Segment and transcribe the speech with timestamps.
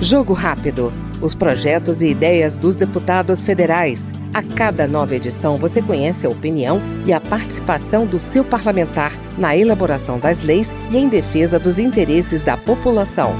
[0.00, 0.92] Jogo Rápido.
[1.20, 4.12] Os projetos e ideias dos deputados federais.
[4.32, 9.56] A cada nova edição você conhece a opinião e a participação do seu parlamentar na
[9.56, 13.34] elaboração das leis e em defesa dos interesses da população.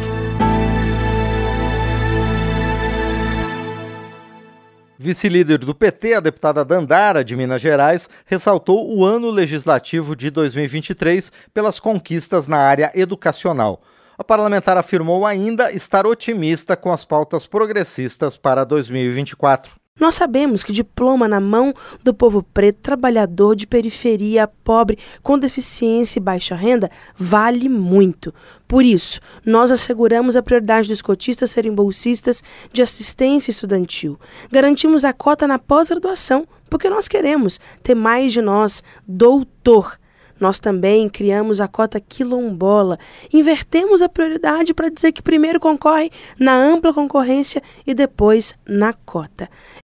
[4.98, 11.30] Vice-líder do PT, a deputada Dandara, de Minas Gerais, ressaltou o ano legislativo de 2023
[11.54, 13.80] pelas conquistas na área educacional.
[14.18, 19.76] A parlamentar afirmou ainda estar otimista com as pautas progressistas para 2024.
[19.98, 21.72] Nós sabemos que diploma na mão
[22.02, 28.34] do povo preto, trabalhador de periferia, pobre, com deficiência e baixa renda, vale muito.
[28.66, 32.42] Por isso, nós asseguramos a prioridade dos cotistas serem bolsistas
[32.72, 34.18] de assistência estudantil.
[34.50, 39.96] Garantimos a cota na pós-graduação, porque nós queremos ter mais de nós doutor
[40.40, 42.98] nós também criamos a cota quilombola.
[43.32, 49.48] Invertemos a prioridade para dizer que primeiro concorre na ampla concorrência e depois na cota.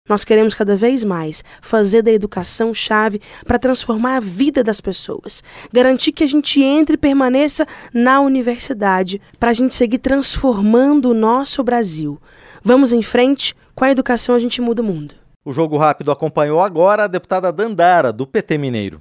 [0.08, 5.42] Nós queremos cada vez mais fazer da educação chave para transformar a vida das pessoas,
[5.72, 11.14] garantir que a gente entre e permaneça na universidade para a gente seguir transformando o
[11.14, 12.20] nosso Brasil.
[12.62, 15.14] Vamos em frente, com a educação a gente muda o mundo.
[15.44, 19.00] O Jogo Rápido acompanhou agora a deputada Dandara, do PT Mineiro.